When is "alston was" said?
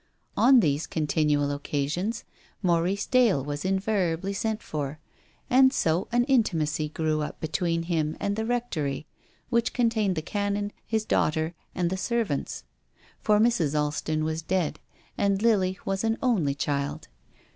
13.79-14.41